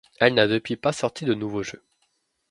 [0.19, 1.83] Elle n'a depuis pas sorti de nouveau jeu.